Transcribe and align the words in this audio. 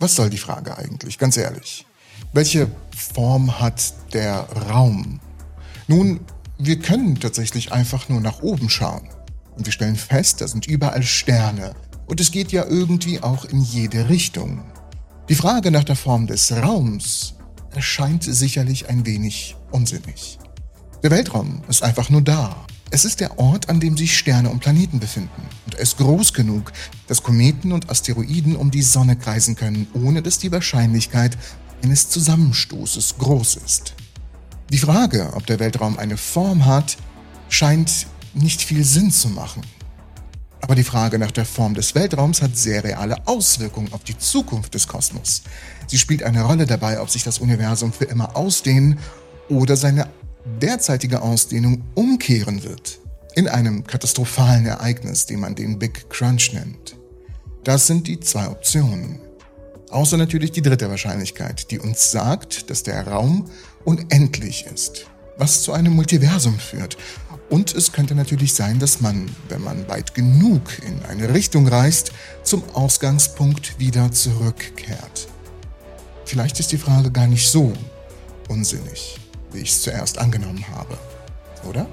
Was 0.00 0.16
soll 0.16 0.30
die 0.30 0.38
Frage 0.38 0.78
eigentlich, 0.78 1.18
ganz 1.18 1.36
ehrlich? 1.36 1.84
Welche 2.32 2.70
Form 2.96 3.60
hat 3.60 3.92
der 4.14 4.48
Raum? 4.70 5.20
Nun, 5.88 6.20
wir 6.56 6.78
können 6.78 7.20
tatsächlich 7.20 7.70
einfach 7.70 8.08
nur 8.08 8.22
nach 8.22 8.40
oben 8.40 8.70
schauen. 8.70 9.10
Und 9.58 9.66
wir 9.66 9.72
stellen 9.74 9.96
fest, 9.96 10.40
da 10.40 10.48
sind 10.48 10.66
überall 10.66 11.02
Sterne. 11.02 11.74
Und 12.06 12.18
es 12.18 12.30
geht 12.30 12.50
ja 12.50 12.64
irgendwie 12.64 13.22
auch 13.22 13.44
in 13.44 13.60
jede 13.60 14.08
Richtung. 14.08 14.64
Die 15.28 15.34
Frage 15.34 15.70
nach 15.70 15.84
der 15.84 15.96
Form 15.96 16.26
des 16.26 16.50
Raums 16.50 17.34
erscheint 17.74 18.24
sicherlich 18.24 18.88
ein 18.88 19.04
wenig 19.04 19.54
unsinnig. 19.70 20.38
Der 21.02 21.10
Weltraum 21.10 21.62
ist 21.68 21.82
einfach 21.82 22.08
nur 22.08 22.22
da. 22.22 22.56
Es 22.92 23.04
ist 23.04 23.20
der 23.20 23.38
Ort, 23.38 23.68
an 23.68 23.78
dem 23.78 23.96
sich 23.96 24.18
Sterne 24.18 24.50
und 24.50 24.58
Planeten 24.58 24.98
befinden. 24.98 25.42
Und 25.64 25.74
er 25.76 25.80
ist 25.80 25.96
groß 25.98 26.32
genug, 26.32 26.72
dass 27.06 27.22
Kometen 27.22 27.70
und 27.70 27.88
Asteroiden 27.88 28.56
um 28.56 28.72
die 28.72 28.82
Sonne 28.82 29.14
kreisen 29.14 29.54
können, 29.54 29.86
ohne 29.94 30.22
dass 30.22 30.38
die 30.38 30.50
Wahrscheinlichkeit 30.50 31.38
eines 31.84 32.10
Zusammenstoßes 32.10 33.18
groß 33.18 33.56
ist. 33.64 33.94
Die 34.70 34.78
Frage, 34.78 35.32
ob 35.34 35.46
der 35.46 35.60
Weltraum 35.60 35.98
eine 35.98 36.16
Form 36.16 36.66
hat, 36.66 36.96
scheint 37.48 38.06
nicht 38.34 38.60
viel 38.60 38.84
Sinn 38.84 39.12
zu 39.12 39.28
machen. 39.28 39.62
Aber 40.60 40.74
die 40.74 40.84
Frage 40.84 41.18
nach 41.18 41.30
der 41.30 41.46
Form 41.46 41.74
des 41.74 41.94
Weltraums 41.94 42.42
hat 42.42 42.56
sehr 42.56 42.82
reale 42.82 43.26
Auswirkungen 43.26 43.92
auf 43.92 44.02
die 44.02 44.18
Zukunft 44.18 44.74
des 44.74 44.88
Kosmos. 44.88 45.42
Sie 45.86 45.98
spielt 45.98 46.24
eine 46.24 46.42
Rolle 46.42 46.66
dabei, 46.66 47.00
ob 47.00 47.08
sich 47.08 47.22
das 47.22 47.38
Universum 47.38 47.92
für 47.92 48.04
immer 48.04 48.36
ausdehnen 48.36 48.98
oder 49.48 49.76
seine 49.76 50.08
derzeitige 50.44 51.22
Ausdehnung 51.22 51.82
umkehren 51.94 52.62
wird. 52.62 52.98
In 53.34 53.48
einem 53.48 53.86
katastrophalen 53.86 54.66
Ereignis, 54.66 55.26
den 55.26 55.40
man 55.40 55.54
den 55.54 55.78
Big 55.78 56.10
Crunch 56.10 56.52
nennt. 56.52 56.96
Das 57.64 57.86
sind 57.86 58.06
die 58.06 58.18
zwei 58.20 58.48
Optionen. 58.48 59.20
Außer 59.90 60.16
natürlich 60.16 60.52
die 60.52 60.62
dritte 60.62 60.88
Wahrscheinlichkeit, 60.88 61.70
die 61.70 61.78
uns 61.78 62.10
sagt, 62.10 62.70
dass 62.70 62.82
der 62.82 63.06
Raum 63.06 63.50
unendlich 63.84 64.66
ist, 64.66 65.06
was 65.36 65.62
zu 65.62 65.72
einem 65.72 65.94
Multiversum 65.94 66.58
führt. 66.58 66.96
Und 67.48 67.74
es 67.74 67.90
könnte 67.90 68.14
natürlich 68.14 68.54
sein, 68.54 68.78
dass 68.78 69.00
man, 69.00 69.28
wenn 69.48 69.62
man 69.62 69.88
weit 69.88 70.14
genug 70.14 70.62
in 70.86 71.04
eine 71.06 71.34
Richtung 71.34 71.66
reist, 71.66 72.12
zum 72.44 72.62
Ausgangspunkt 72.72 73.78
wieder 73.80 74.12
zurückkehrt. 74.12 75.28
Vielleicht 76.24 76.60
ist 76.60 76.70
die 76.70 76.78
Frage 76.78 77.10
gar 77.10 77.26
nicht 77.26 77.48
so 77.48 77.72
unsinnig, 78.48 79.18
wie 79.52 79.60
ich 79.60 79.70
es 79.70 79.82
zuerst 79.82 80.18
angenommen 80.18 80.64
habe, 80.74 80.98
oder? 81.68 81.86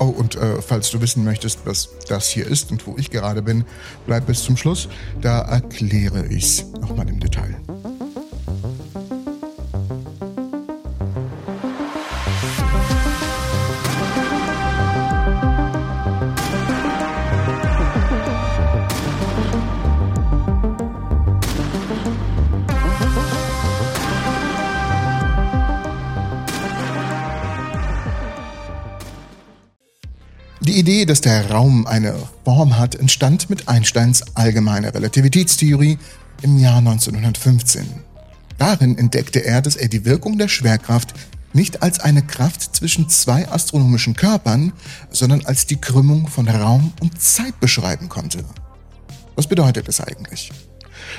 Oh, 0.00 0.06
und 0.06 0.34
äh, 0.34 0.60
falls 0.60 0.90
du 0.90 1.00
wissen 1.00 1.24
möchtest, 1.24 1.60
was 1.64 1.88
das 2.08 2.28
hier 2.28 2.46
ist 2.46 2.70
und 2.72 2.86
wo 2.86 2.96
ich 2.98 3.10
gerade 3.10 3.42
bin, 3.42 3.64
bleib 4.06 4.26
bis 4.26 4.42
zum 4.42 4.56
Schluss. 4.56 4.88
Da 5.20 5.40
erkläre 5.42 6.26
ich's 6.26 6.66
nochmal 6.80 7.08
im 7.08 7.20
Detail. 7.20 7.56
Die 30.74 30.80
Idee, 30.80 31.06
dass 31.06 31.20
der 31.20 31.52
Raum 31.52 31.86
eine 31.86 32.16
Form 32.44 32.76
hat, 32.76 32.96
entstand 32.96 33.48
mit 33.48 33.68
Einsteins 33.68 34.24
allgemeiner 34.34 34.92
Relativitätstheorie 34.92 35.98
im 36.42 36.58
Jahr 36.58 36.78
1915. 36.78 37.86
Darin 38.58 38.98
entdeckte 38.98 39.44
er, 39.44 39.62
dass 39.62 39.76
er 39.76 39.86
die 39.86 40.04
Wirkung 40.04 40.36
der 40.36 40.48
Schwerkraft 40.48 41.14
nicht 41.52 41.84
als 41.84 42.00
eine 42.00 42.22
Kraft 42.22 42.74
zwischen 42.74 43.08
zwei 43.08 43.48
astronomischen 43.48 44.16
Körpern, 44.16 44.72
sondern 45.10 45.46
als 45.46 45.66
die 45.66 45.76
Krümmung 45.76 46.26
von 46.26 46.48
Raum 46.48 46.92
und 47.00 47.22
Zeit 47.22 47.60
beschreiben 47.60 48.08
konnte. 48.08 48.44
Was 49.36 49.46
bedeutet 49.46 49.86
es 49.86 50.00
eigentlich? 50.00 50.50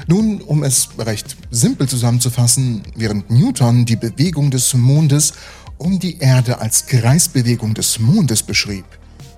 Nun, 0.05 0.41
um 0.41 0.63
es 0.63 0.89
recht 0.97 1.37
simpel 1.49 1.87
zusammenzufassen, 1.87 2.83
während 2.97 3.31
Newton 3.31 3.85
die 3.85 3.95
Bewegung 3.95 4.51
des 4.51 4.73
Mondes 4.73 5.31
um 5.77 5.97
die 5.97 6.19
Erde 6.19 6.59
als 6.59 6.87
Kreisbewegung 6.87 7.73
des 7.73 7.99
Mondes 7.99 8.43
beschrieb, 8.43 8.83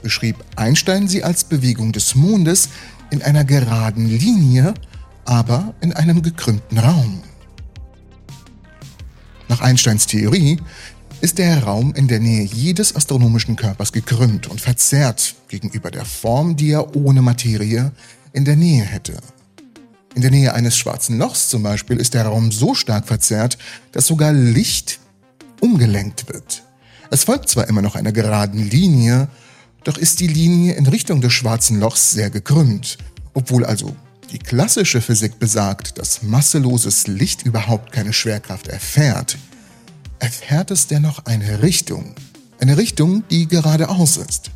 beschrieb 0.02 0.36
Einstein 0.56 1.08
sie 1.08 1.24
als 1.24 1.44
Bewegung 1.44 1.92
des 1.92 2.16
Mondes 2.16 2.70
in 3.10 3.22
einer 3.22 3.44
geraden 3.44 4.08
Linie, 4.08 4.74
aber 5.26 5.74
in 5.82 5.94
einem 5.94 6.22
gekrümmten 6.22 6.78
Raum. 6.78 7.22
Nach 9.48 9.62
Einsteins 9.62 10.08
Theorie 10.08 10.60
ist 11.22 11.38
der 11.38 11.64
Raum 11.64 11.94
in 11.96 12.08
der 12.08 12.20
Nähe 12.20 12.44
jedes 12.44 12.96
astronomischen 12.96 13.56
Körpers 13.56 13.92
gekrümmt 13.92 14.48
und 14.48 14.62
verzerrt 14.62 15.36
gegenüber 15.48 15.90
der 15.90 16.06
Form, 16.06 16.56
die 16.56 16.72
er 16.72 16.96
ohne 16.96 17.22
Materie 17.22 17.92
in 18.34 18.46
der 18.46 18.56
Nähe 18.56 18.84
hätte. 18.84 19.18
In 20.16 20.22
der 20.22 20.32
Nähe 20.32 20.54
eines 20.54 20.78
schwarzen 20.78 21.18
Lochs 21.18 21.50
zum 21.50 21.64
Beispiel 21.64 21.98
ist 21.98 22.14
der 22.14 22.26
Raum 22.26 22.52
so 22.52 22.74
stark 22.74 23.08
verzerrt, 23.08 23.58
dass 23.92 24.08
sogar 24.08 24.34
Licht 24.34 25.00
umgelenkt 25.60 26.32
wird. 26.32 26.64
Es 27.10 27.24
folgt 27.24 27.50
zwar 27.50 27.68
immer 27.68 27.82
noch 27.82 27.96
einer 27.96 28.12
geraden 28.12 28.70
Linie, 28.70 29.28
doch 29.88 29.98
ist 29.98 30.20
die 30.20 30.28
Linie 30.28 30.74
in 30.74 30.86
Richtung 30.86 31.22
des 31.22 31.32
schwarzen 31.32 31.80
Lochs 31.80 32.12
sehr 32.12 32.30
gekrümmt, 32.30 32.98
obwohl 33.34 33.66
also 33.66 33.96
die 34.34 34.38
klassische 34.38 35.00
Physik 35.00 35.40
besagt, 35.40 35.98
dass 35.98 36.24
masseloses 36.24 37.08
Licht 37.08 37.46
überhaupt 37.46 37.94
keine 37.94 38.12
Schwerkraft 38.12 38.68
erfährt, 38.68 39.38
erfährt 40.20 40.72
es 40.72 40.88
dennoch 40.88 41.26
eine 41.26 41.62
Richtung. 41.62 42.16
Eine 42.60 42.76
Richtung, 42.76 43.24
die 43.30 43.48
geradeaus 43.48 44.18
ist. 44.18 44.52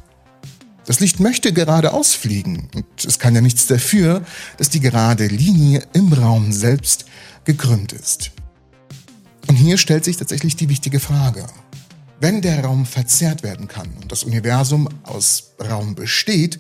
Das 0.86 1.00
Licht 1.00 1.22
möchte 1.22 1.54
geradeaus 1.54 2.14
fliegen 2.14 2.68
und 2.76 3.06
es 3.06 3.18
kann 3.18 3.34
ja 3.34 3.40
nichts 3.40 3.68
dafür, 3.68 4.26
dass 4.58 4.70
die 4.70 4.82
gerade 4.82 5.28
Linie 5.28 5.84
im 5.94 6.12
Raum 6.12 6.52
selbst 6.52 7.06
gekrümmt 7.46 7.94
ist. 7.94 8.32
Und 9.48 9.56
hier 9.56 9.78
stellt 9.78 10.04
sich 10.04 10.18
tatsächlich 10.18 10.58
die 10.58 10.68
wichtige 10.68 11.00
Frage. 11.00 11.46
Wenn 12.22 12.44
der 12.44 12.64
Raum 12.64 12.86
verzerrt 12.86 13.42
werden 13.42 13.68
kann 13.68 13.90
und 14.00 14.12
das 14.12 14.24
Universum 14.24 14.88
aus 15.02 15.54
Raum 15.60 15.96
besteht, 15.96 16.60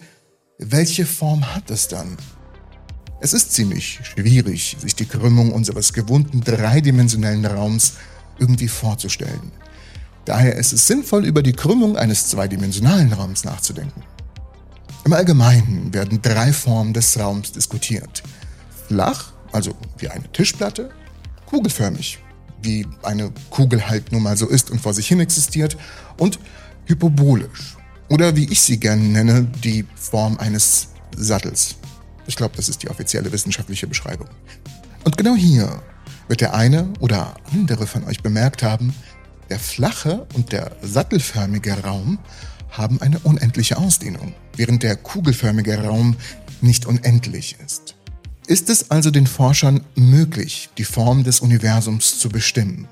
welche 0.58 1.06
Form 1.06 1.54
hat 1.54 1.70
es 1.70 1.88
dann? 1.88 2.18
Es 3.20 3.34
ist 3.34 3.54
ziemlich 3.54 4.00
schwierig, 4.02 4.76
sich 4.80 4.96
die 4.96 5.06
Krümmung 5.06 5.52
unseres 5.52 5.94
gewohnten 5.94 6.42
dreidimensionellen 6.42 7.46
Raums 7.46 7.94
irgendwie 8.40 8.68
vorzustellen. 8.68 9.52
Daher 10.26 10.56
ist 10.56 10.74
es 10.74 10.88
sinnvoll, 10.88 11.26
über 11.26 11.44
die 11.44 11.54
Krümmung 11.54 11.96
eines 11.96 12.28
zweidimensionalen 12.30 13.14
Raums 13.14 13.44
nachzudenken. 13.44 14.02
Im 15.06 15.14
Allgemeinen 15.14 15.94
werden 15.94 16.24
drei 16.24 16.54
Formen 16.54 16.94
des 16.94 17.20
Raums 17.20 17.52
diskutiert. 17.52 18.24
Flach, 18.88 19.34
also 19.52 19.76
wie 20.00 20.08
eine 20.08 20.32
Tischplatte, 20.32 20.90
kugelförmig, 21.46 22.18
wie 22.62 22.88
eine 23.04 23.32
Kugel 23.50 23.88
halt 23.88 24.12
nun 24.12 24.24
mal 24.24 24.38
so 24.38 24.48
ist 24.48 24.72
und 24.72 24.82
vor 24.82 24.94
sich 24.94 25.08
hin 25.08 25.20
existiert, 25.20 25.78
und 26.18 26.40
hyperbolisch. 26.86 27.78
Oder 28.10 28.36
wie 28.36 28.52
ich 28.52 28.62
sie 28.62 28.80
gerne 28.80 29.04
nenne, 29.04 29.48
die 29.64 29.86
Form 29.96 30.38
eines 30.38 30.90
Sattels. 31.16 31.76
Ich 32.28 32.36
glaube, 32.36 32.56
das 32.56 32.70
ist 32.70 32.84
die 32.84 32.90
offizielle 32.90 33.32
wissenschaftliche 33.32 33.88
Beschreibung. 33.88 34.28
Und 35.04 35.18
genau 35.18 35.36
hier 35.36 35.82
wird 36.28 36.42
der 36.42 36.54
eine 36.54 36.94
oder 37.00 37.36
andere 37.52 37.88
von 37.88 38.04
euch 38.06 38.22
bemerkt 38.22 38.64
haben, 38.64 38.94
der 39.50 39.60
flache 39.60 40.28
und 40.34 40.52
der 40.52 40.72
sattelförmige 40.82 41.84
Raum 41.84 42.20
haben 42.70 43.02
eine 43.02 43.20
unendliche 43.20 43.78
Ausdehnung, 43.78 44.34
während 44.56 44.84
der 44.84 44.96
kugelförmige 44.96 45.84
Raum 45.84 46.16
nicht 46.62 46.86
unendlich 46.86 47.58
ist. 47.66 47.96
Ist 48.47 48.69
es 48.69 48.90
also 48.90 49.12
den 49.12 49.28
Forschern 49.28 49.81
möglich, 49.96 50.70
die 50.78 50.84
Form 50.84 51.23
des 51.23 51.40
Universums 51.41 52.20
zu 52.20 52.29
bestimmen? 52.29 52.88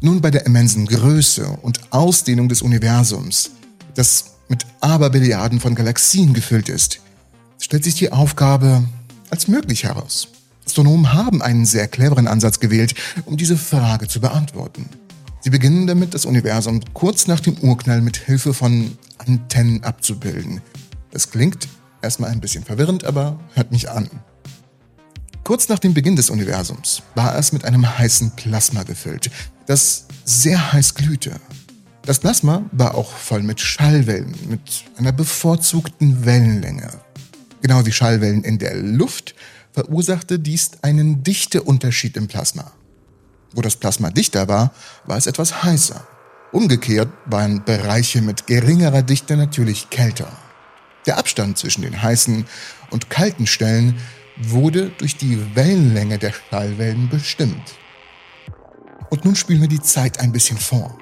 Nun 0.00 0.20
bei 0.20 0.30
der 0.30 0.44
immensen 0.44 0.86
Größe 0.86 1.48
und 1.62 1.92
Ausdehnung 1.92 2.48
des 2.48 2.60
Universums, 2.60 3.52
das 3.94 4.34
mit 4.48 4.66
Aberbilliarden 4.80 5.60
von 5.60 5.74
Galaxien 5.74 6.34
gefüllt 6.34 6.68
ist, 6.68 7.00
stellt 7.58 7.84
sich 7.84 7.94
die 7.94 8.12
Aufgabe 8.12 8.84
als 9.30 9.48
möglich 9.48 9.84
heraus. 9.84 10.28
Astronomen 10.66 11.12
haben 11.12 11.40
einen 11.40 11.64
sehr 11.64 11.88
cleveren 11.88 12.26
Ansatz 12.26 12.60
gewählt, 12.60 12.94
um 13.24 13.36
diese 13.36 13.56
Frage 13.56 14.08
zu 14.08 14.20
beantworten. 14.20 14.88
Sie 15.40 15.50
beginnen 15.50 15.86
damit, 15.86 16.14
das 16.14 16.26
Universum 16.26 16.80
kurz 16.92 17.26
nach 17.26 17.40
dem 17.40 17.56
Urknall 17.58 18.00
mit 18.00 18.16
Hilfe 18.16 18.54
von 18.54 18.96
Antennen 19.18 19.84
abzubilden. 19.84 20.60
Das 21.10 21.30
klingt 21.30 21.68
erstmal 22.02 22.30
ein 22.30 22.40
bisschen 22.40 22.64
verwirrend, 22.64 23.04
aber 23.04 23.38
hört 23.54 23.72
mich 23.72 23.90
an. 23.90 24.08
Kurz 25.44 25.68
nach 25.68 25.78
dem 25.78 25.92
Beginn 25.92 26.16
des 26.16 26.30
Universums 26.30 27.02
war 27.14 27.36
es 27.36 27.52
mit 27.52 27.66
einem 27.66 27.98
heißen 27.98 28.30
Plasma 28.34 28.82
gefüllt, 28.82 29.30
das 29.66 30.06
sehr 30.24 30.72
heiß 30.72 30.94
glühte. 30.94 31.32
Das 32.06 32.18
Plasma 32.18 32.62
war 32.72 32.94
auch 32.94 33.12
voll 33.12 33.42
mit 33.42 33.60
Schallwellen, 33.60 34.34
mit 34.48 34.84
einer 34.96 35.12
bevorzugten 35.12 36.24
Wellenlänge. 36.24 36.88
Genau 37.60 37.84
wie 37.84 37.92
Schallwellen 37.92 38.42
in 38.42 38.58
der 38.58 38.74
Luft 38.76 39.34
verursachte 39.72 40.38
dies 40.38 40.70
einen 40.80 41.22
Dichteunterschied 41.22 42.16
im 42.16 42.26
Plasma. 42.26 42.72
Wo 43.52 43.60
das 43.60 43.76
Plasma 43.76 44.08
dichter 44.08 44.48
war, 44.48 44.72
war 45.04 45.18
es 45.18 45.26
etwas 45.26 45.62
heißer. 45.62 46.06
Umgekehrt 46.52 47.08
waren 47.26 47.64
Bereiche 47.64 48.22
mit 48.22 48.46
geringerer 48.46 49.02
Dichte 49.02 49.36
natürlich 49.36 49.90
kälter. 49.90 50.32
Der 51.04 51.18
Abstand 51.18 51.58
zwischen 51.58 51.82
den 51.82 52.02
heißen 52.02 52.46
und 52.90 53.10
kalten 53.10 53.46
Stellen 53.46 53.96
wurde 54.36 54.90
durch 54.98 55.16
die 55.16 55.38
Wellenlänge 55.54 56.18
der 56.18 56.32
Schallwellen 56.32 57.08
bestimmt. 57.08 57.74
Und 59.10 59.24
nun 59.24 59.36
spielen 59.36 59.60
wir 59.60 59.68
die 59.68 59.82
Zeit 59.82 60.20
ein 60.20 60.32
bisschen 60.32 60.58
vor. 60.58 60.98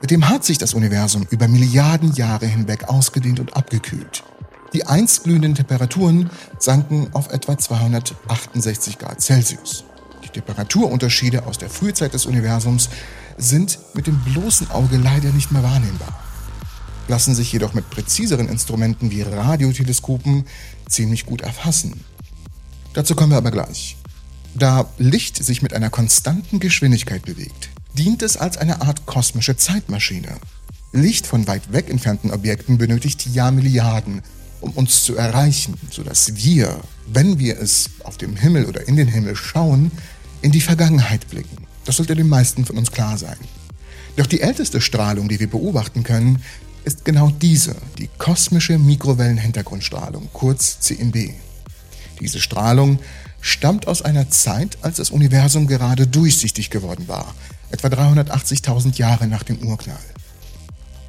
Mit 0.00 0.10
dem 0.10 0.28
hat 0.28 0.44
sich 0.44 0.58
das 0.58 0.74
Universum 0.74 1.26
über 1.30 1.48
Milliarden 1.48 2.12
Jahre 2.12 2.46
hinweg 2.46 2.88
ausgedehnt 2.88 3.40
und 3.40 3.56
abgekühlt. 3.56 4.22
Die 4.74 4.84
einst 4.86 5.24
glühenden 5.24 5.54
Temperaturen 5.54 6.30
sanken 6.58 7.08
auf 7.14 7.30
etwa 7.30 7.56
268 7.56 8.98
Grad 8.98 9.22
Celsius. 9.22 9.84
Die 10.24 10.28
Temperaturunterschiede 10.28 11.46
aus 11.46 11.58
der 11.58 11.70
Frühzeit 11.70 12.12
des 12.12 12.26
Universums 12.26 12.90
sind 13.38 13.78
mit 13.94 14.06
dem 14.06 14.18
bloßen 14.24 14.70
Auge 14.70 14.96
leider 14.96 15.30
nicht 15.30 15.52
mehr 15.52 15.62
wahrnehmbar, 15.62 16.20
lassen 17.08 17.34
sich 17.34 17.52
jedoch 17.52 17.72
mit 17.72 17.88
präziseren 17.88 18.48
Instrumenten 18.48 19.10
wie 19.10 19.22
Radioteleskopen 19.22 20.44
ziemlich 20.88 21.24
gut 21.24 21.42
erfassen. 21.42 22.04
Dazu 22.94 23.14
kommen 23.14 23.32
wir 23.32 23.38
aber 23.38 23.50
gleich. 23.50 23.96
Da 24.54 24.88
Licht 24.98 25.42
sich 25.42 25.62
mit 25.62 25.74
einer 25.74 25.90
konstanten 25.90 26.60
Geschwindigkeit 26.60 27.22
bewegt, 27.22 27.70
dient 27.94 28.22
es 28.22 28.36
als 28.36 28.56
eine 28.56 28.82
Art 28.82 29.04
kosmische 29.04 29.56
Zeitmaschine. 29.56 30.36
Licht 30.92 31.26
von 31.26 31.48
weit 31.48 31.72
weg 31.72 31.90
entfernten 31.90 32.30
Objekten 32.30 32.78
benötigt 32.78 33.26
Jahrmilliarden, 33.26 34.22
um 34.60 34.70
uns 34.70 35.02
zu 35.02 35.16
erreichen, 35.16 35.74
sodass 35.90 36.36
wir, 36.36 36.80
wenn 37.08 37.40
wir 37.40 37.58
es 37.58 37.90
auf 38.04 38.16
dem 38.16 38.36
Himmel 38.36 38.66
oder 38.66 38.86
in 38.86 38.94
den 38.94 39.08
Himmel 39.08 39.34
schauen, 39.34 39.90
in 40.40 40.52
die 40.52 40.60
Vergangenheit 40.60 41.28
blicken. 41.28 41.66
Das 41.84 41.96
sollte 41.96 42.14
den 42.14 42.28
meisten 42.28 42.64
von 42.64 42.78
uns 42.78 42.92
klar 42.92 43.18
sein. 43.18 43.36
Doch 44.16 44.26
die 44.26 44.40
älteste 44.40 44.80
Strahlung, 44.80 45.28
die 45.28 45.40
wir 45.40 45.50
beobachten 45.50 46.04
können, 46.04 46.42
ist 46.84 47.04
genau 47.04 47.30
diese, 47.30 47.74
die 47.98 48.08
kosmische 48.18 48.78
Mikrowellenhintergrundstrahlung, 48.78 50.28
kurz 50.32 50.78
CMB. 50.78 51.30
Diese 52.20 52.40
Strahlung 52.40 52.98
stammt 53.40 53.86
aus 53.86 54.02
einer 54.02 54.30
Zeit, 54.30 54.78
als 54.82 54.96
das 54.96 55.10
Universum 55.10 55.66
gerade 55.66 56.06
durchsichtig 56.06 56.70
geworden 56.70 57.08
war, 57.08 57.34
etwa 57.70 57.88
380.000 57.88 58.96
Jahre 58.96 59.26
nach 59.26 59.42
dem 59.42 59.58
Urknall. 59.66 59.98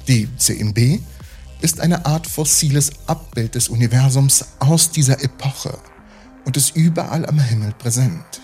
Die 0.08 0.28
CMB 0.36 1.00
ist 1.60 1.80
eine 1.80 2.04
Art 2.06 2.26
fossiles 2.26 2.92
Abbild 3.06 3.54
des 3.54 3.68
Universums 3.68 4.44
aus 4.58 4.90
dieser 4.90 5.22
Epoche 5.24 5.78
und 6.44 6.56
ist 6.56 6.76
überall 6.76 7.26
am 7.26 7.40
Himmel 7.40 7.72
präsent. 7.72 8.40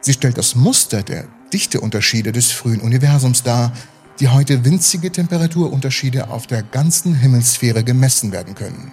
Sie 0.00 0.12
stellt 0.12 0.38
das 0.38 0.54
Muster 0.54 1.02
der 1.02 1.26
Dichteunterschiede 1.52 2.32
des 2.32 2.52
frühen 2.52 2.80
Universums 2.80 3.42
dar, 3.42 3.72
die 4.20 4.28
heute 4.28 4.64
winzige 4.64 5.10
Temperaturunterschiede 5.10 6.30
auf 6.30 6.46
der 6.46 6.62
ganzen 6.62 7.14
Himmelssphäre 7.14 7.84
gemessen 7.84 8.32
werden 8.32 8.54
können. 8.54 8.92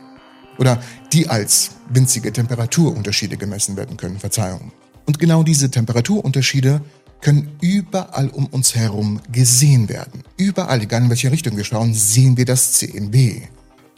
Oder 0.57 0.81
die 1.11 1.27
als 1.27 1.71
winzige 1.89 2.31
Temperaturunterschiede 2.31 3.37
gemessen 3.37 3.75
werden 3.75 3.97
können, 3.97 4.19
Verzeihung. 4.19 4.71
Und 5.05 5.19
genau 5.19 5.43
diese 5.43 5.69
Temperaturunterschiede 5.69 6.81
können 7.21 7.51
überall 7.61 8.29
um 8.29 8.47
uns 8.47 8.75
herum 8.75 9.21
gesehen 9.31 9.89
werden. 9.89 10.23
Überall, 10.37 10.81
egal 10.81 11.03
in 11.03 11.09
welche 11.09 11.31
Richtung 11.31 11.55
wir 11.55 11.63
schauen, 11.63 11.93
sehen 11.93 12.37
wir 12.37 12.45
das 12.45 12.73
CMB. 12.73 13.47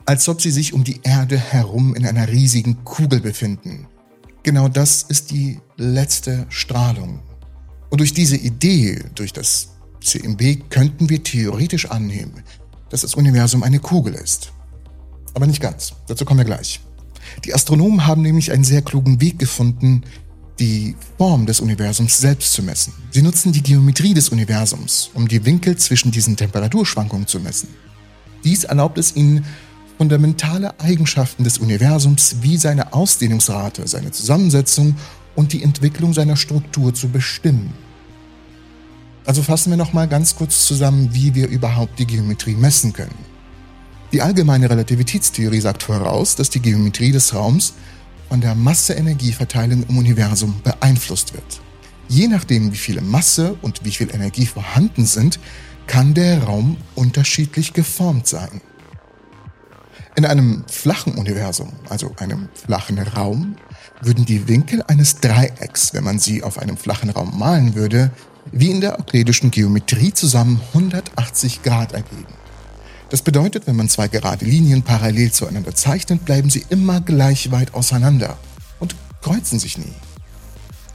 Als 0.05 0.29
ob 0.29 0.41
sie 0.41 0.51
sich 0.51 0.73
um 0.73 0.83
die 0.83 0.99
Erde 1.03 1.37
herum 1.37 1.95
in 1.95 2.05
einer 2.05 2.27
riesigen 2.27 2.83
Kugel 2.83 3.19
befinden. 3.19 3.87
Genau 4.43 4.67
das 4.67 5.01
ist 5.01 5.31
die 5.31 5.59
letzte 5.77 6.45
Strahlung. 6.49 7.19
Und 7.89 7.99
durch 7.99 8.13
diese 8.13 8.37
Idee, 8.37 9.03
durch 9.15 9.33
das 9.33 9.69
CMB, 10.03 10.69
könnten 10.69 11.09
wir 11.09 11.23
theoretisch 11.23 11.89
annehmen, 11.89 12.43
dass 12.89 13.01
das 13.01 13.15
Universum 13.15 13.63
eine 13.63 13.79
Kugel 13.79 14.13
ist. 14.13 14.51
Aber 15.35 15.45
nicht 15.45 15.61
ganz. 15.61 15.93
Dazu 16.07 16.25
kommen 16.25 16.39
wir 16.39 16.45
gleich. 16.45 16.79
Die 17.43 17.53
Astronomen 17.53 18.07
haben 18.07 18.21
nämlich 18.21 18.51
einen 18.51 18.63
sehr 18.63 18.81
klugen 18.81 19.21
Weg 19.21 19.37
gefunden, 19.37 20.03
die 20.59 20.95
Form 21.17 21.45
des 21.45 21.59
Universums 21.59 22.17
selbst 22.17 22.53
zu 22.53 22.63
messen. 22.63 22.93
Sie 23.11 23.21
nutzen 23.21 23.51
die 23.51 23.61
Geometrie 23.61 24.13
des 24.13 24.29
Universums, 24.29 25.11
um 25.13 25.27
die 25.27 25.43
Winkel 25.45 25.75
zwischen 25.75 26.11
diesen 26.11 26.37
Temperaturschwankungen 26.37 27.27
zu 27.27 27.39
messen. 27.39 27.69
Dies 28.43 28.63
erlaubt 28.63 28.97
es 28.97 29.15
ihnen, 29.15 29.45
fundamentale 29.97 30.79
Eigenschaften 30.79 31.43
des 31.43 31.57
Universums 31.57 32.37
wie 32.41 32.57
seine 32.57 32.93
Ausdehnungsrate, 32.93 33.87
seine 33.87 34.11
Zusammensetzung 34.11 34.95
und 35.35 35.51
die 35.51 35.63
Entwicklung 35.63 36.13
seiner 36.13 36.37
Struktur 36.37 36.93
zu 36.93 37.09
bestimmen. 37.09 37.73
Also 39.25 39.41
fassen 39.41 39.71
wir 39.71 39.77
nochmal 39.77 40.07
ganz 40.07 40.35
kurz 40.35 40.65
zusammen, 40.67 41.09
wie 41.13 41.33
wir 41.33 41.47
überhaupt 41.47 41.99
die 41.99 42.05
Geometrie 42.05 42.55
messen 42.55 42.93
können. 42.93 43.34
Die 44.15 44.21
allgemeine 44.21 44.69
Relativitätstheorie 44.69 45.59
sagt 45.59 45.83
voraus, 45.83 46.37
dass 46.37 46.49
die 46.49 46.61
Geometrie 46.61 47.11
des 47.11 47.33
Raums 47.33 47.73
von 48.29 48.39
der 48.39 48.55
Masse-Energie-Verteilung 48.55 49.83
im 49.89 49.97
Universum 49.97 50.61
beeinflusst 50.63 51.33
wird. 51.33 51.59
Je 52.07 52.29
nachdem, 52.29 52.71
wie 52.71 52.77
viel 52.77 53.01
Masse 53.01 53.57
und 53.61 53.83
wie 53.83 53.91
viel 53.91 54.09
Energie 54.15 54.45
vorhanden 54.45 55.05
sind, 55.05 55.37
kann 55.85 56.13
der 56.13 56.45
Raum 56.45 56.77
unterschiedlich 56.95 57.73
geformt 57.73 58.25
sein. 58.25 58.61
In 60.15 60.23
einem 60.25 60.63
flachen 60.69 61.15
Universum, 61.15 61.73
also 61.89 62.15
einem 62.17 62.47
flachen 62.53 62.99
Raum, 62.99 63.57
würden 64.01 64.23
die 64.23 64.47
Winkel 64.47 64.81
eines 64.83 65.19
Dreiecks, 65.19 65.93
wenn 65.93 66.05
man 66.05 66.19
sie 66.19 66.41
auf 66.41 66.57
einem 66.57 66.77
flachen 66.77 67.09
Raum 67.09 67.37
malen 67.37 67.75
würde, 67.75 68.11
wie 68.53 68.71
in 68.71 68.79
der 68.79 68.97
euklidischen 68.97 69.51
Geometrie 69.51 70.13
zusammen 70.13 70.61
180 70.73 71.63
Grad 71.63 71.91
ergeben. 71.91 72.44
Das 73.09 73.21
bedeutet, 73.21 73.67
wenn 73.67 73.75
man 73.75 73.89
zwei 73.89 74.07
gerade 74.07 74.45
Linien 74.45 74.81
parallel 74.81 75.31
zueinander 75.31 75.75
zeichnet, 75.75 76.25
bleiben 76.25 76.49
sie 76.49 76.65
immer 76.69 77.01
gleich 77.01 77.51
weit 77.51 77.73
auseinander 77.73 78.37
und 78.79 78.95
kreuzen 79.21 79.59
sich 79.59 79.77
nie. 79.77 79.93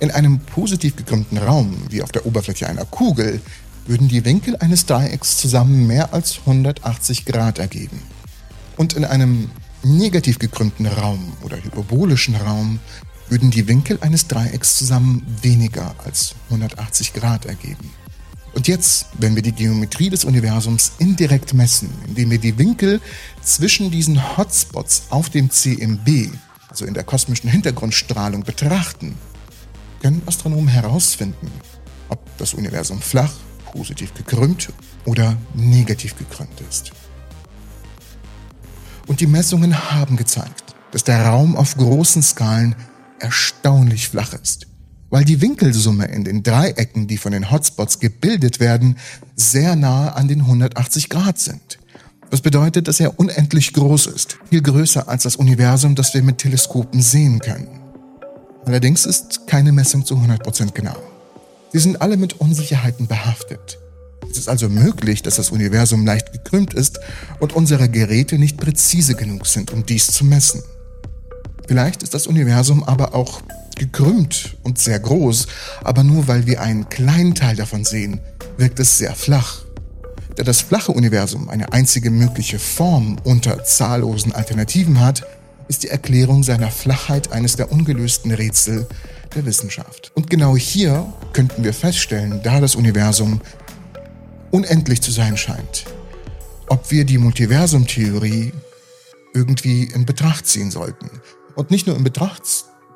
In 0.00 0.10
einem 0.10 0.40
positiv 0.40 0.96
gekrümmten 0.96 1.38
Raum, 1.38 1.76
wie 1.88 2.02
auf 2.02 2.10
der 2.10 2.26
Oberfläche 2.26 2.68
einer 2.68 2.84
Kugel, 2.84 3.40
würden 3.86 4.08
die 4.08 4.24
Winkel 4.24 4.56
eines 4.56 4.86
Dreiecks 4.86 5.36
zusammen 5.36 5.86
mehr 5.86 6.12
als 6.12 6.38
180 6.40 7.26
Grad 7.26 7.58
ergeben. 7.58 8.02
Und 8.76 8.94
in 8.94 9.04
einem 9.04 9.50
negativ 9.82 10.38
gekrümmten 10.38 10.86
Raum 10.86 11.32
oder 11.42 11.56
hyperbolischen 11.62 12.34
Raum 12.34 12.80
würden 13.28 13.50
die 13.50 13.68
Winkel 13.68 13.98
eines 14.00 14.26
Dreiecks 14.26 14.76
zusammen 14.76 15.24
weniger 15.42 15.94
als 16.04 16.34
180 16.48 17.12
Grad 17.12 17.46
ergeben. 17.46 17.90
Und 18.54 18.66
jetzt, 18.66 19.06
wenn 19.18 19.36
wir 19.36 19.42
die 19.42 19.52
Geometrie 19.52 20.10
des 20.10 20.24
Universums 20.24 20.92
indirekt 20.98 21.54
messen, 21.54 21.90
indem 22.08 22.30
wir 22.30 22.38
die 22.38 22.58
Winkel 22.58 23.00
zwischen 23.42 23.90
diesen 23.90 24.36
Hotspots 24.36 25.04
auf 25.10 25.30
dem 25.30 25.50
CMB, 25.50 26.30
also 26.68 26.84
in 26.84 26.94
der 26.94 27.04
kosmischen 27.04 27.48
Hintergrundstrahlung, 27.48 28.42
betrachten, 28.42 29.16
können 30.02 30.22
Astronomen 30.26 30.68
herausfinden, 30.68 31.50
ob 32.08 32.18
das 32.38 32.54
Universum 32.54 33.00
flach, 33.00 33.32
positiv 33.72 34.14
gekrümmt 34.14 34.72
oder 35.04 35.36
negativ 35.54 36.18
gekrümmt 36.18 36.60
ist. 36.68 36.90
Und 39.06 39.20
die 39.20 39.26
Messungen 39.26 39.90
haben 39.92 40.16
gezeigt, 40.16 40.74
dass 40.90 41.04
der 41.04 41.24
Raum 41.24 41.56
auf 41.56 41.76
großen 41.76 42.22
Skalen 42.22 42.74
erstaunlich 43.20 44.08
flach 44.08 44.32
ist 44.34 44.69
weil 45.10 45.24
die 45.24 45.40
Winkelsumme 45.40 46.06
in 46.06 46.24
den 46.24 46.42
Dreiecken, 46.42 47.06
die 47.06 47.18
von 47.18 47.32
den 47.32 47.50
Hotspots 47.50 47.98
gebildet 47.98 48.60
werden, 48.60 48.96
sehr 49.36 49.76
nahe 49.76 50.14
an 50.14 50.28
den 50.28 50.40
180 50.40 51.08
Grad 51.08 51.38
sind. 51.38 51.78
Das 52.30 52.40
bedeutet, 52.40 52.86
dass 52.86 53.00
er 53.00 53.18
unendlich 53.18 53.72
groß 53.72 54.06
ist, 54.06 54.38
viel 54.48 54.62
größer 54.62 55.08
als 55.08 55.24
das 55.24 55.36
Universum, 55.36 55.96
das 55.96 56.14
wir 56.14 56.22
mit 56.22 56.38
Teleskopen 56.38 57.02
sehen 57.02 57.40
können. 57.40 57.80
Allerdings 58.64 59.04
ist 59.04 59.48
keine 59.48 59.72
Messung 59.72 60.06
zu 60.06 60.14
100% 60.14 60.72
genau. 60.72 60.96
Sie 61.72 61.80
sind 61.80 62.00
alle 62.00 62.16
mit 62.16 62.34
Unsicherheiten 62.40 63.08
behaftet. 63.08 63.78
Es 64.30 64.38
ist 64.38 64.48
also 64.48 64.68
möglich, 64.68 65.22
dass 65.22 65.36
das 65.36 65.50
Universum 65.50 66.06
leicht 66.06 66.32
gekrümmt 66.32 66.72
ist 66.74 67.00
und 67.40 67.52
unsere 67.52 67.88
Geräte 67.88 68.38
nicht 68.38 68.58
präzise 68.58 69.14
genug 69.14 69.46
sind, 69.46 69.72
um 69.72 69.84
dies 69.84 70.06
zu 70.08 70.24
messen. 70.24 70.62
Vielleicht 71.66 72.02
ist 72.04 72.14
das 72.14 72.28
Universum 72.28 72.84
aber 72.84 73.14
auch 73.14 73.42
gekrümmt 73.80 74.58
und 74.62 74.78
sehr 74.78 75.00
groß, 75.00 75.46
aber 75.82 76.04
nur 76.04 76.28
weil 76.28 76.46
wir 76.46 76.60
einen 76.60 76.90
kleinen 76.90 77.34
Teil 77.34 77.56
davon 77.56 77.84
sehen, 77.84 78.20
wirkt 78.58 78.78
es 78.78 78.98
sehr 78.98 79.14
flach. 79.14 79.62
Da 80.36 80.42
das 80.42 80.60
flache 80.60 80.92
Universum 80.92 81.48
eine 81.48 81.72
einzige 81.72 82.10
mögliche 82.10 82.58
Form 82.58 83.16
unter 83.24 83.64
zahllosen 83.64 84.32
Alternativen 84.32 85.00
hat, 85.00 85.22
ist 85.66 85.82
die 85.82 85.88
Erklärung 85.88 86.42
seiner 86.42 86.70
Flachheit 86.70 87.32
eines 87.32 87.56
der 87.56 87.72
ungelösten 87.72 88.30
Rätsel 88.32 88.86
der 89.34 89.46
Wissenschaft. 89.46 90.12
Und 90.14 90.28
genau 90.28 90.56
hier 90.56 91.10
könnten 91.32 91.64
wir 91.64 91.72
feststellen, 91.72 92.40
da 92.42 92.60
das 92.60 92.74
Universum 92.74 93.40
unendlich 94.50 95.00
zu 95.00 95.10
sein 95.10 95.38
scheint, 95.38 95.86
ob 96.68 96.90
wir 96.90 97.06
die 97.06 97.18
Multiversumtheorie 97.18 98.52
irgendwie 99.32 99.84
in 99.84 100.04
Betracht 100.04 100.46
ziehen 100.46 100.70
sollten. 100.70 101.08
Und 101.54 101.70
nicht 101.70 101.86
nur 101.86 101.96
in 101.96 102.04
Betracht 102.04 102.44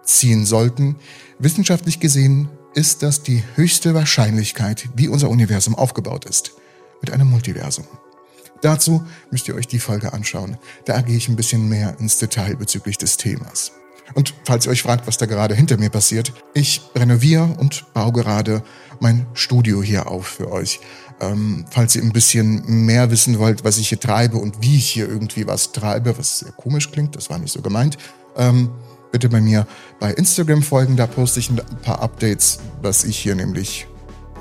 ziehen 0.05 0.45
sollten. 0.45 0.97
Wissenschaftlich 1.39 2.01
gesehen 2.01 2.49
ist 2.75 3.03
das 3.03 3.23
die 3.23 3.43
höchste 3.55 3.95
Wahrscheinlichkeit, 3.95 4.89
wie 4.95 5.09
unser 5.09 5.31
Universum 5.31 5.75
aufgebaut 5.75 6.25
ist, 6.25 6.53
mit 7.01 7.13
einem 7.13 7.29
Multiversum. 7.29 7.87
Dazu 8.63 9.05
müsst 9.31 9.47
ihr 9.49 9.55
euch 9.55 9.69
die 9.69 9.79
Folge 9.79 10.13
anschauen. 10.13 10.57
Da 10.87 11.01
gehe 11.03 11.17
ich 11.17 11.29
ein 11.29 11.37
bisschen 11.37 11.69
mehr 11.69 11.97
ins 12.01 12.19
Detail 12.19 12.57
bezüglich 12.57 12.97
des 12.99 13.17
Themas. 13.17 13.73
Und 14.15 14.35
falls 14.45 14.67
ihr 14.67 14.73
euch 14.73 14.83
fragt, 14.83 15.07
was 15.07 15.17
da 15.17 15.27
gerade 15.27 15.55
hinter 15.55 15.77
mir 15.79 15.91
passiert, 15.91 16.33
ich 16.53 16.83
renoviere 16.95 17.57
und 17.59 17.93
baue 17.95 18.13
gerade 18.13 18.63
mein 19.01 19.27
Studio 19.35 19.83
hier 19.83 20.09
auf 20.09 20.27
für 20.27 20.51
euch. 20.51 20.81
Ähm, 21.21 21.65
falls 21.71 21.95
ihr 21.97 22.03
ein 22.03 22.13
bisschen 22.13 22.87
mehr 22.87 23.11
wissen 23.11 23.39
wollt, 23.39 23.65
was 23.65 23.79
ich 23.79 23.89
hier 23.89 24.01
treibe 24.01 24.37
und 24.37 24.61
wie 24.63 24.77
ich 24.77 24.91
hier 24.91 25.09
irgendwie 25.09 25.47
was 25.47 25.73
treibe, 25.73 26.19
was 26.19 26.41
sehr 26.41 26.53
komisch 26.53 26.91
klingt, 26.91 27.17
das 27.17 27.31
war 27.31 27.39
nicht 27.39 27.53
so 27.53 27.63
gemeint, 27.63 27.99
ähm, 28.37 28.71
bitte 29.15 29.29
bei 29.29 29.41
mir 29.41 29.65
bei 30.01 30.13
Instagram 30.13 30.65
folgen, 30.65 30.97
da 30.97 31.07
poste 31.07 31.39
ich 31.39 31.49
ein 31.49 31.61
paar 31.83 32.03
Updates, 32.03 32.59
was 32.83 33.05
ich 33.05 33.17
hier 33.17 33.37
nämlich 33.37 33.87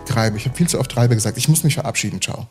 treibe. 0.08 0.36
Ich 0.36 0.46
habe 0.46 0.58
viel 0.58 0.68
zu 0.68 0.80
oft 0.80 0.90
treibe 0.90 1.14
gesagt. 1.14 1.38
Ich 1.38 1.48
muss 1.48 1.64
mich 1.64 1.76
verabschieden. 1.76 2.20
Ciao. 2.20 2.48